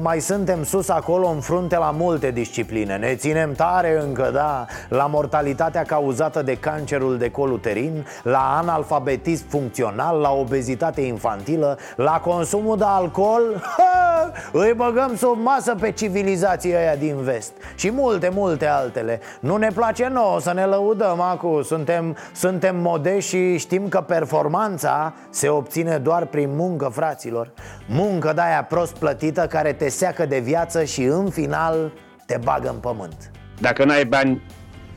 [0.00, 2.96] mai suntem sus acolo în frunte la multe discipline.
[2.96, 9.48] Ne ținem tare încă, da La mortalitatea cauzată de cancerul de col uterin La analfabetism
[9.48, 13.42] funcțional La obezitate infantilă La consumul de alcool.
[13.76, 14.32] Ha!
[14.52, 17.52] Îi băgăm sub masă pe civilizația aia din vest.
[17.74, 19.20] Și multe, multe altele.
[19.40, 25.14] Nu ne place nouă să ne lăudăm acum Suntem, suntem modești și știm că performanța
[25.30, 27.50] Se obține doar prin muncă, fraților.
[27.88, 31.92] Muncă de-aia prost plătită care te seacă de viață și în final
[32.26, 33.30] te bagă în pământ.
[33.60, 34.42] Dacă n-ai bani,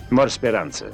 [0.10, 0.86] mor speranță.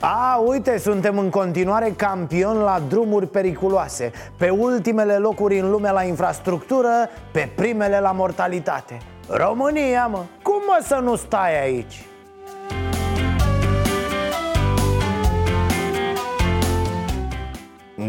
[0.00, 4.10] A, uite, suntem în continuare campioni la drumuri periculoase.
[4.38, 6.88] Pe ultimele locuri în lume la infrastructură,
[7.32, 8.96] pe primele la mortalitate.
[9.28, 12.06] România, mă, cum mă să nu stai aici?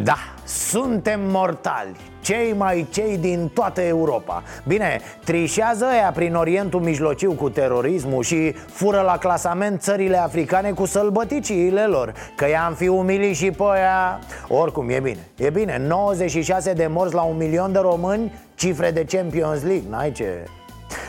[0.04, 1.96] Da, suntem mortali.
[2.22, 4.44] Cei mai cei din toată Europa.
[4.68, 10.86] Bine, trișează ea prin Orientul Mijlociu cu terorismul Și fură la clasament țările africane cu
[10.86, 12.14] sălbăticiile lor.
[12.36, 15.78] Că i-am fi umilit și pe aia Oricum, e bine, e bine.
[15.88, 18.34] 96 de morți la un milion de români.
[18.56, 20.44] Cifre de Champions League, n-ai ce...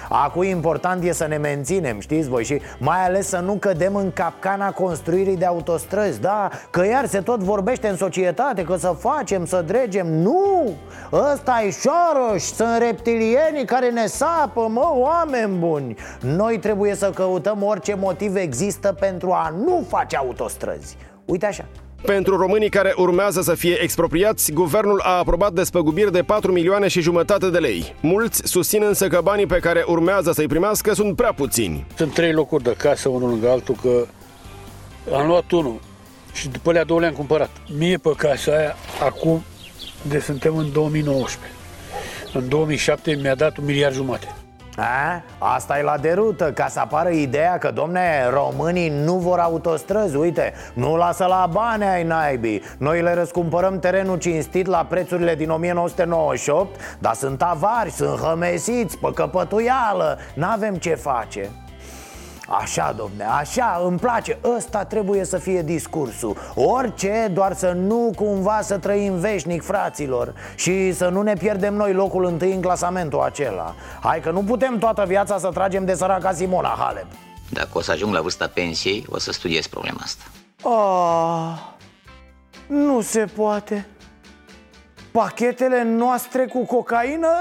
[0.08, 4.12] Acum important e să ne menținem, știți voi Și mai ales să nu cădem în
[4.12, 6.20] capcana construirii de autostrăzi.
[6.20, 10.06] Da, că iar se tot vorbește în societate Că să facem, să dregem.
[10.06, 10.70] Nu!
[11.12, 15.96] Ăsta e Șoroș, sunt reptilienii care ne sapă, mă, oameni buni.
[16.20, 20.96] Noi trebuie să căutăm orice motiv există pentru a nu face autostrăzi.
[21.24, 21.64] Uite așa
[22.04, 27.00] pentru românii care urmează să fie expropriați, guvernul a aprobat despăgubiri de 4 milioane și
[27.00, 27.94] jumătate de lei.
[28.00, 31.86] Mulți susțin însă că banii pe care urmează să-i primească sunt prea puțini.
[31.96, 34.06] Sunt trei locuri de casă, unul lângă altul, că
[35.14, 35.80] am luat unul
[36.32, 37.50] și după alea două le-am cumpărat.
[37.78, 39.42] Mie pe casa aia, acum,
[40.08, 41.52] de suntem în 2019.
[42.32, 44.34] În 2007 mi-a dat un miliard jumate.
[44.76, 45.22] A?
[45.38, 50.16] Asta e la derută, ca să apară ideea că, domne, românii nu vor autostrăzi.
[50.16, 52.62] Uite, nu lasă la bani ai naibii.
[52.78, 59.10] Noi le răscumpărăm terenul cinstit la prețurile din 1998 Dar sunt avari, sunt hămesiți, pe
[59.14, 61.50] căpătuială N-avem ce face
[62.48, 64.38] Așa, domne, așa, îmi place.
[64.56, 66.36] Ăsta trebuie să fie discursul.
[66.54, 71.92] Orice, doar să nu cumva să trăim veșnic, fraților Și să nu ne pierdem noi
[71.92, 73.74] locul întâi în clasamentul acela.
[74.02, 77.06] Hai că nu putem toată viața să tragem de săraca Simona Halep.
[77.50, 80.24] Dacă o să ajung la vârsta pensiei, o să studiez problema asta.
[80.62, 81.58] Oh,
[82.66, 83.86] Nu se poate.
[85.12, 87.32] Pachetele noastre cu cocaină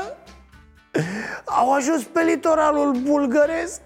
[1.46, 3.82] au ajuns pe litoralul bulgăresc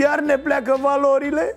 [0.00, 1.56] iar ne pleacă valorile?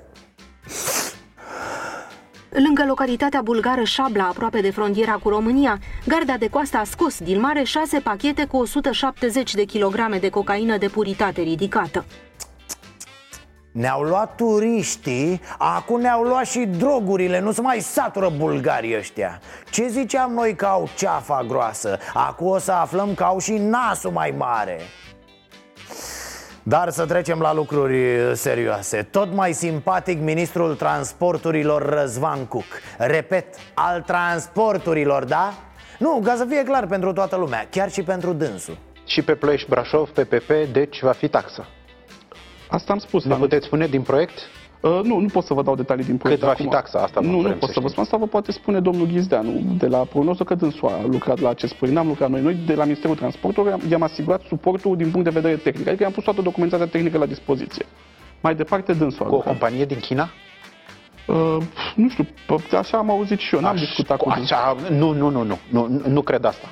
[2.50, 7.40] Lângă localitatea bulgară Șabla, aproape de frontiera cu România, garda de coastă a scos din
[7.40, 12.06] mare șase pachete cu 170 de kilograme de cocaină de puritate ridicată.
[13.72, 19.88] Ne-au luat turiștii, acum ne-au luat și drogurile, nu se mai satură bulgarii ăștia Ce
[19.88, 24.34] ziceam noi că au ceafa groasă, acum o să aflăm că au și nasul mai
[24.38, 24.82] mare
[26.68, 27.98] dar să trecem la lucruri
[28.34, 32.64] serioase Tot mai simpatic ministrul transporturilor Răzvan Cuc
[32.98, 35.54] Repet, al transporturilor, da?
[36.00, 39.70] Nu, ca să fie clar pentru toată lumea, chiar și pentru dânsul Și pe Ploiești
[39.70, 41.66] Brașov, PPP, deci va fi taxă
[42.70, 44.40] Asta am spus Ne puteți spune din proiect?
[44.86, 47.00] Uh, nu, nu pot să vă dau detalii din proiect Cât va fi taxa?
[47.00, 48.04] Asta nu, nu pot să, să vă spun.
[48.04, 51.74] Asta vă poate spune domnul Ghizdeanu de la prognoză că dânsul a lucrat la acest
[51.74, 51.98] proiect.
[51.98, 52.42] N-am lucrat noi.
[52.42, 55.88] Noi de la Ministerul Transportului i-am asigurat suportul din punct de vedere tehnic.
[55.88, 57.86] Adică i-am pus toată documentația tehnică la dispoziție.
[58.42, 60.30] Mai departe dânsul Cu o companie din China?
[61.28, 61.58] Uh,
[61.96, 62.28] nu știu,
[62.78, 66.22] așa am auzit și eu, n-am discutat cu așa, nu, nu, nu, nu, nu, nu
[66.22, 66.68] cred asta.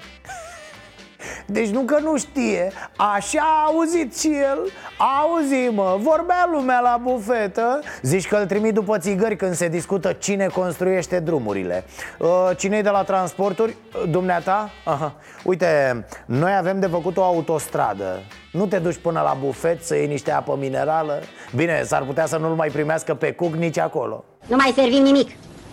[1.45, 4.59] Deci nu că nu știe, așa a auzit și el
[4.97, 10.11] Auzi mă, vorbea lumea la bufetă Zici că îl trimit după țigări când se discută
[10.11, 11.83] cine construiește drumurile
[12.19, 13.75] uh, cine de la transporturi?
[14.09, 14.69] Dumneata?
[14.83, 15.15] Aha.
[15.43, 18.19] Uite, noi avem de făcut o autostradă
[18.53, 21.21] nu te duci până la bufet să iei niște apă minerală?
[21.55, 25.29] Bine, s-ar putea să nu-l mai primească pe cuc nici acolo Nu mai servim nimic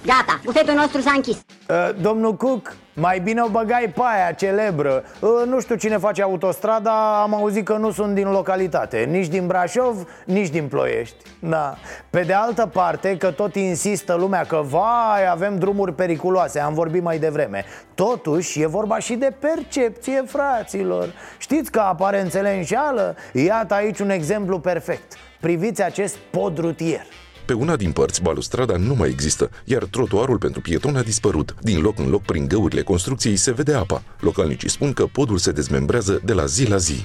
[0.06, 1.36] Gata, bufetul nostru s-a închis.
[1.68, 5.04] Uh, Domnul Cook, mai bine o băgai pe aia celebră.
[5.20, 9.46] Uh, Nu știu cine face autostrada, am auzit că nu sunt din localitate Nici din
[9.46, 11.16] Brașov, nici din Ploiești.
[11.40, 11.76] Da.
[12.10, 17.02] Pe de altă parte, că tot insistă lumea că Vai, avem drumuri periculoase, am vorbit
[17.02, 17.64] mai devreme.
[17.94, 21.14] Totuși, e vorba și de percepție, fraților.
[21.38, 23.16] Știți că aparențele înșeală?
[23.32, 25.12] Iată aici un exemplu perfect.
[25.40, 27.06] Priviți acest pod rutier
[27.50, 31.54] pe una din părți, balustrada nu mai există, iar trotuarul pentru pietoni a dispărut.
[31.60, 34.02] Din loc în loc, prin găurile construcției, se vede apa.
[34.20, 37.04] Localnicii spun că podul se dezmembrează de la zi la zi.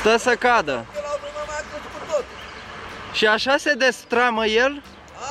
[0.00, 0.86] Stă să cadă.
[3.12, 4.82] Și așa se destramă el?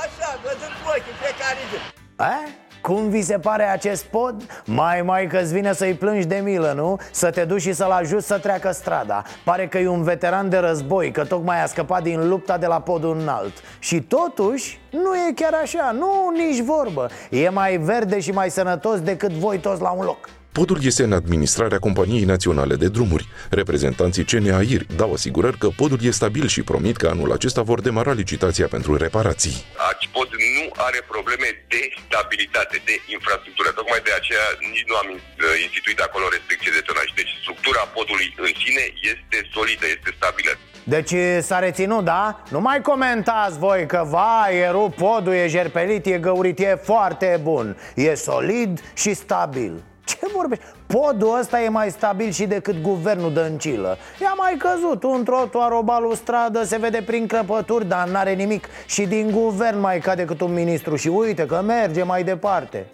[0.01, 1.77] Așa, văzând cu ochii fiecare zi.
[2.15, 2.64] A?
[2.85, 4.61] Cum vi se pare acest pod?
[4.65, 6.97] Mai, mai că-ți vine să-i plângi de milă, nu?
[7.11, 10.57] Să te duci și să-l ajuți să treacă strada Pare că e un veteran de
[10.57, 15.33] război, că tocmai a scăpat din lupta de la podul înalt Și totuși, nu e
[15.35, 19.89] chiar așa, nu nici vorbă E mai verde și mai sănătos decât voi toți la
[19.89, 20.29] un loc
[20.59, 23.27] Podul este în administrarea Companiei Naționale de Drumuri.
[23.49, 28.13] Reprezentanții CNAIR dau asigurări că podul e stabil și promit că anul acesta vor demara
[28.21, 29.55] licitația pentru reparații.
[29.91, 33.69] Acipod nu are probleme de stabilitate, de infrastructură.
[33.79, 35.19] Tocmai de aceea nici nu am uh,
[35.65, 37.07] instituit acolo restricție de tonaj.
[37.19, 40.51] Deci structura podului în sine este solidă, este stabilă.
[40.95, 41.13] Deci
[41.47, 42.23] s-a reținut, da?
[42.53, 47.29] Nu mai comentați voi că vai, e rup podul, e jerpelit, e găurit, e foarte
[47.47, 49.73] bun E solid și stabil
[50.05, 50.63] ce vorbești?
[50.87, 55.83] Podul ăsta e mai stabil și decât guvernul Dăncilă I-a mai căzut un trotuar, o
[55.83, 60.53] balustradă, se vede prin crăpături, dar n-are nimic Și din guvern mai cade decât un
[60.53, 62.85] ministru și uite că merge mai departe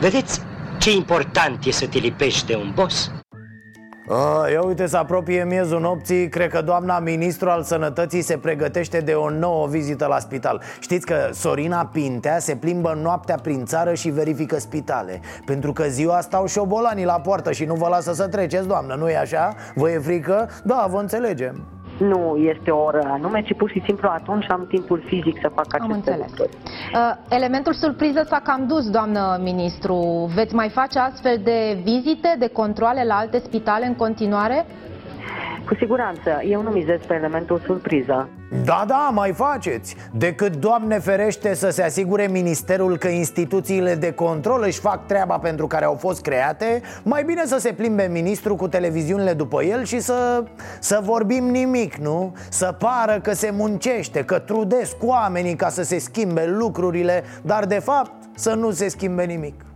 [0.00, 0.40] Vedeți
[0.78, 3.10] ce important e să te lipești de un boss?
[4.10, 9.00] A, ia uite, se apropie miezul nopții Cred că doamna ministru al sănătății se pregătește
[9.00, 13.94] de o nouă vizită la spital Știți că Sorina Pintea se plimbă noaptea prin țară
[13.94, 18.28] și verifică spitale Pentru că ziua stau șobolanii la poartă și nu vă lasă să
[18.28, 19.54] treceți, doamnă, nu e așa?
[19.74, 20.48] Vă e frică?
[20.64, 25.02] Da, vă înțelegem nu este o oră anume, ci pur și simplu atunci am timpul
[25.06, 26.26] fizic să fac aceste Am înțeles.
[26.28, 26.56] lucruri.
[26.94, 29.94] Uh, elementul surpriză s-a cam dus, doamnă ministru.
[30.34, 34.66] Veți mai face astfel de vizite, de controle la alte spitale în continuare?
[35.68, 38.28] Cu siguranță, eu nu mizez pe elementul surpriză.
[38.64, 44.62] Da, da, mai faceți Decât, Doamne ferește, să se asigure ministerul că instituțiile de control
[44.66, 48.68] își fac treaba pentru care au fost create Mai bine să se plimbe ministrul cu
[48.68, 50.44] televiziunile după el și să,
[50.80, 52.36] să vorbim nimic, nu?
[52.48, 57.78] Să pară că se muncește, că trudesc oamenii ca să se schimbe lucrurile Dar, de
[57.78, 59.67] fapt, să nu se schimbe nimic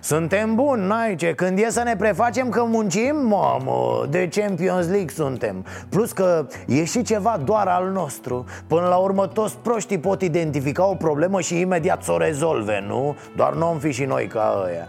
[0.00, 5.64] suntem buni, naice, când e să ne prefacem că muncim, mamă, de Champions League suntem.
[5.88, 8.44] Plus că e și ceva doar al nostru.
[8.66, 13.16] Până la urmă toți proștii pot identifica o problemă și imediat să o rezolve, nu?
[13.36, 14.88] Doar nu am fi și noi ca ăia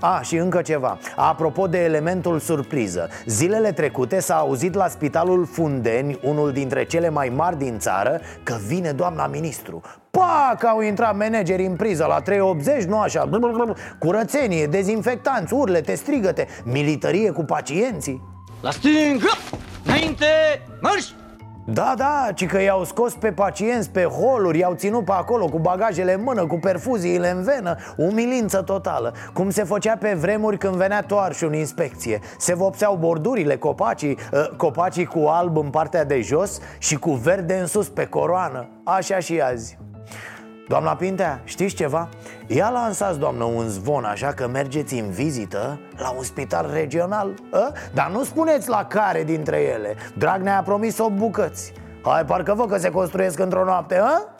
[0.00, 0.98] a, și încă ceva.
[1.16, 7.28] Apropo de elementul surpriză Zilele trecute s-a auzit la spitalul Fundeni Unul dintre cele mai
[7.28, 9.80] mari din țară Că vine doamna ministru.
[10.10, 13.28] Pac, au intrat manageri în priză la 380, nu așa?
[13.98, 18.22] Curățenie, dezinfectanți, urlete, strigăte Militarie cu pacienții.
[18.60, 19.30] La stângă,
[19.84, 20.26] înainte,
[20.80, 21.04] marș!
[21.66, 25.58] Da, da, ci că i-au scos pe pacienți pe holuri I-au ținut pe acolo cu
[25.58, 29.14] bagajele în mână Cu perfuziile în venă Umilință totală.
[29.32, 32.20] Cum se făcea pe vremuri când venea toarșul în inspecție.
[32.38, 37.54] Se vopseau bordurile, copacii uh, Copacii cu alb în partea de jos Și cu verde
[37.54, 38.68] în sus pe coroană.
[38.84, 39.78] Așa și azi
[40.68, 42.08] Doamna Pintea, știți ceva?
[42.46, 47.72] Ia lansați, doamnă, un zvon așa că mergeți în vizită la un spital regional a?
[47.94, 52.66] Dar nu spuneți la care dintre ele Dragnea a promis 8 bucăți Hai, parcă vă
[52.66, 54.33] că se construiesc într-o noapte, a?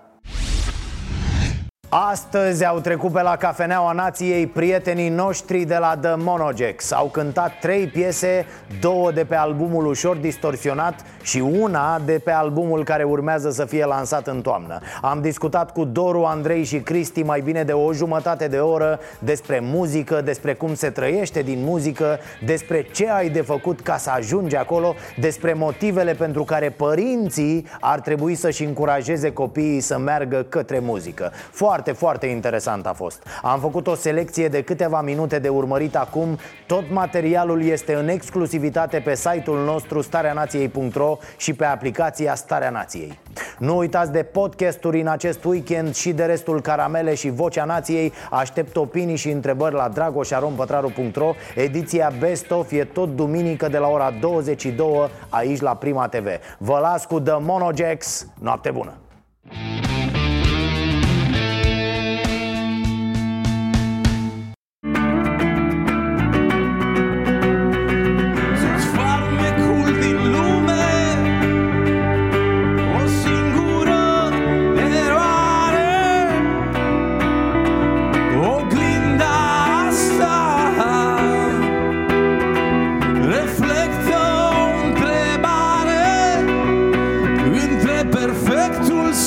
[1.97, 7.59] Astăzi au trecut pe la Cafeneaua Nației prietenii noștri de la The Monogex Au cântat
[7.61, 8.47] trei piese,
[8.81, 13.85] două de pe albumul ușor distorsionat și una de pe albumul care urmează să fie
[13.85, 14.79] lansat în toamnă.
[15.03, 19.61] Am discutat cu Doru, Andrei și Cristi mai bine de o jumătate de oră despre
[19.63, 24.57] muzică, despre cum se trăiește din muzică Despre ce ai de făcut ca să ajungi
[24.57, 31.33] acolo Despre motivele pentru care părinții ar trebui să-și încurajeze copiii să meargă către muzică.
[31.51, 33.27] Foarte foarte, foarte interesant a fost.
[33.43, 36.39] Am făcut o selecție de câteva minute de urmărit acum.
[36.67, 43.19] Tot materialul este în exclusivitate pe site-ul nostru stareanației.ro și pe aplicația Starea Nației.
[43.59, 48.13] Nu uitați de podcasturi în acest weekend și de restul Caramele și Vocea Nației.
[48.31, 54.15] Aștept opinii și întrebări la dragoșarompătraru.ro Ediția Best Of e tot duminică de la ora
[54.21, 56.27] 22 aici la Prima TV
[56.59, 58.93] Vă las cu The Monojax, noapte bună!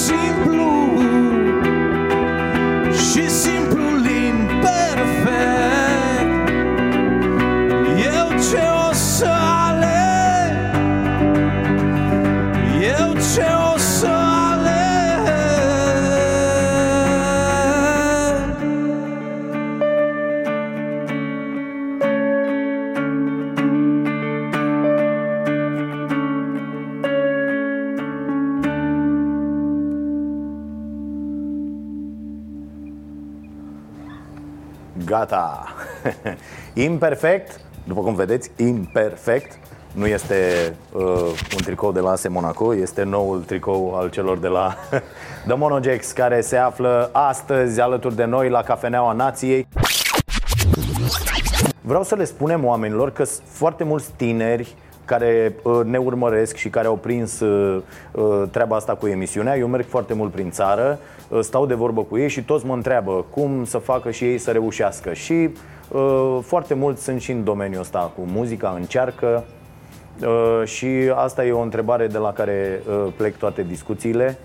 [0.08, 0.47] seem
[35.18, 35.74] Gata!
[36.88, 39.60] Imperfect, după cum vedeți, imperfect
[39.92, 41.04] nu este uh,
[41.56, 44.76] un tricou de la AS Monaco, este noul tricou al celor de la
[45.48, 49.68] The Monogex, care se află astăzi alături de noi la Cafeneaua Nației.
[51.82, 56.70] Vreau să le spunem oamenilor că sunt foarte mulți tineri care uh, ne urmăresc și
[56.70, 59.58] care au prins uh, uh, treaba asta cu emisiunea.
[59.58, 61.00] Eu merg foarte mult prin țară,
[61.42, 64.52] stau de vorbă cu ei și toți mă întreabă cum să facă și ei să
[64.52, 65.14] reușească.
[65.14, 65.50] Și
[66.42, 69.44] foarte mulți sunt și în domeniul ăsta cu muzica, încearcă.
[70.64, 72.82] Și asta e o întrebare de la care
[73.18, 74.38] plec toate discuțiile.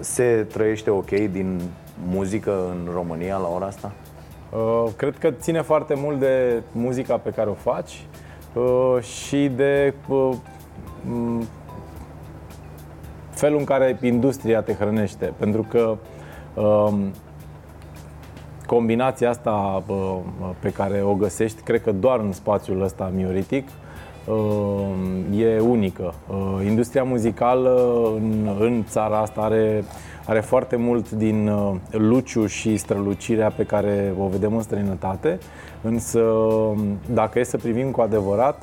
[0.00, 1.60] Se trăiește ok din
[2.08, 3.92] muzică în România la ora asta?
[4.96, 8.04] Cred că ține foarte mult de muzica pe care o faci
[8.54, 10.36] Uh, și de uh,
[13.30, 15.32] felul în care industria te hrănește.
[15.38, 15.98] Pentru că um,
[18.66, 20.16] combinația asta uh,
[20.58, 23.68] pe care o găsești, cred că doar în spațiul ăsta mioritic,
[25.36, 26.14] e unică.
[26.64, 29.84] Industria muzicală în, în țara asta are,
[30.26, 31.50] are foarte mult din
[31.90, 35.38] luciu și strălucirea pe care o vedem în străinătate
[35.82, 36.22] Însă,
[37.12, 38.62] dacă e să privim cu adevărat,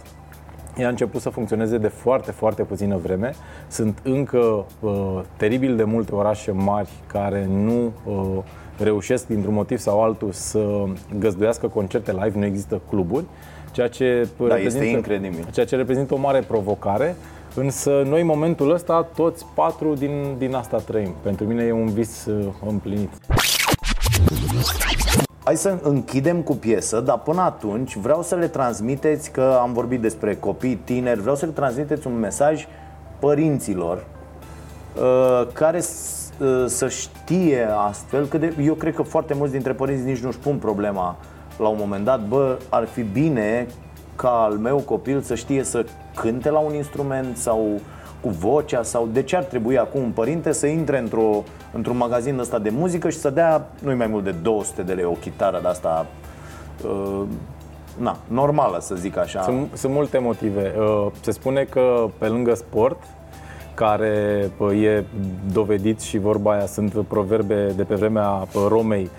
[0.77, 3.33] ea a început să funcționeze de foarte, foarte puțină vreme.
[3.67, 8.43] Sunt încă uh, teribil de multe orașe mari care nu uh,
[8.77, 10.83] reușesc, dintr-un motiv sau altul, să
[11.19, 13.25] găzduiască concerte live, nu există cluburi,
[13.71, 15.47] ceea ce, da, reprezintă, este incredibil.
[15.51, 17.15] ceea ce reprezintă o mare provocare.
[17.55, 21.13] Însă noi, în momentul ăsta, toți patru din, din asta trăim.
[21.21, 23.09] Pentru mine e un vis uh, împlinit.
[25.47, 30.01] Hai să închidem cu piesă, dar până atunci vreau să le transmiteți că am vorbit
[30.01, 32.67] despre copii, tineri, vreau să le transmiteți un mesaj
[33.19, 34.05] părinților
[34.95, 40.05] uh, care uh, să știe astfel că de, eu cred că foarte mulți dintre părinți
[40.05, 41.15] nici nu-și pun problema
[41.57, 43.67] la un moment dat, bă, ar fi bine
[44.15, 45.85] ca al meu copil să știe să
[46.15, 47.79] cânte la un instrument sau
[48.21, 51.43] cu vocea sau de ce ar trebui acum un părinte să intre într-o,
[51.73, 55.05] într-un magazin ăsta de muzică și să dea nu mai mult de 200 de lei
[55.05, 56.05] o chitară de asta
[56.85, 57.23] uh,
[57.97, 59.41] na, normală să zic așa.
[59.41, 60.73] Sunt, sunt multe motive.
[60.79, 63.03] Uh, se spune că pe lângă sport
[63.73, 65.05] care uh, e
[65.51, 69.09] dovedit și vorba aia sunt proverbe de pe vremea uh, Romei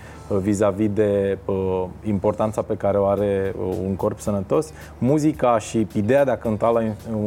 [0.40, 4.72] vis-a-vis de uh, importanța pe care o are uh, un corp sănătos.
[4.98, 6.80] Muzica și ideea de a cânta la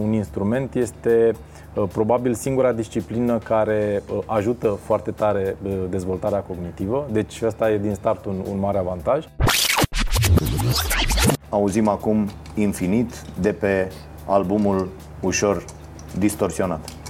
[0.04, 1.40] un instrument este uh,
[1.92, 5.56] probabil singura disciplină care ajută foarte tare
[5.90, 9.26] dezvoltarea cognitivă, deci asta e din start un, un mare avantaj.
[11.50, 13.92] Auzim acum Infinit de pe
[14.26, 14.90] albumul
[15.22, 15.64] ușor
[16.18, 17.01] distorsionat.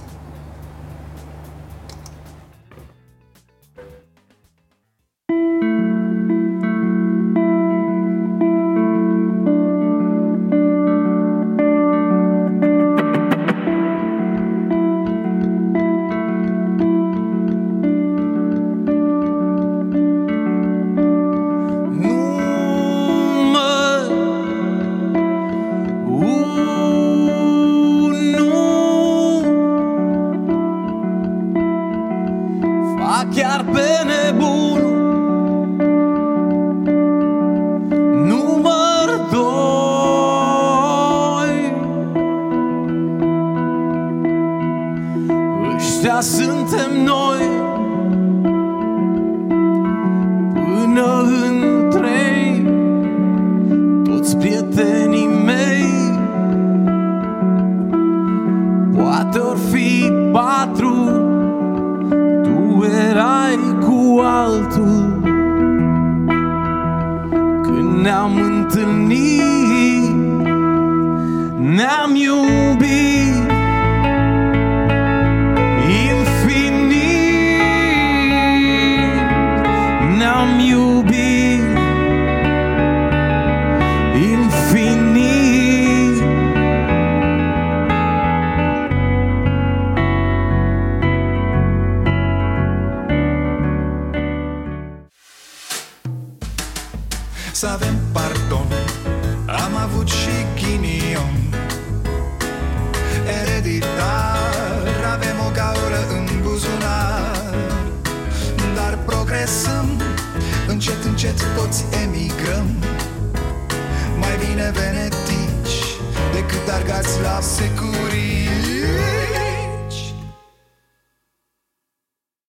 [46.22, 46.42] Argați
[47.06, 47.21] la